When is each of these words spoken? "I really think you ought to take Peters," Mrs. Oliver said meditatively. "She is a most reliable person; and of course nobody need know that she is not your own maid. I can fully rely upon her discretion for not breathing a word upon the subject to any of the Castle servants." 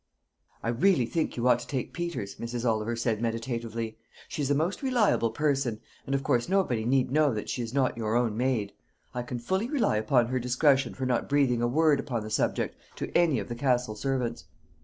"I 0.63 0.69
really 0.69 1.05
think 1.05 1.37
you 1.37 1.47
ought 1.47 1.59
to 1.59 1.67
take 1.67 1.93
Peters," 1.93 2.37
Mrs. 2.37 2.65
Oliver 2.67 2.95
said 2.95 3.21
meditatively. 3.21 3.99
"She 4.27 4.41
is 4.41 4.49
a 4.49 4.55
most 4.55 4.81
reliable 4.81 5.29
person; 5.29 5.79
and 6.07 6.15
of 6.15 6.23
course 6.23 6.49
nobody 6.49 6.85
need 6.85 7.11
know 7.11 7.35
that 7.35 7.49
she 7.49 7.61
is 7.61 7.71
not 7.71 7.95
your 7.97 8.15
own 8.15 8.35
maid. 8.35 8.73
I 9.13 9.21
can 9.21 9.37
fully 9.37 9.69
rely 9.69 9.97
upon 9.97 10.29
her 10.29 10.39
discretion 10.39 10.95
for 10.95 11.05
not 11.05 11.29
breathing 11.29 11.61
a 11.61 11.67
word 11.67 11.99
upon 11.99 12.23
the 12.23 12.31
subject 12.31 12.75
to 12.95 13.15
any 13.15 13.37
of 13.37 13.47
the 13.47 13.53
Castle 13.53 13.93
servants." 13.93 14.45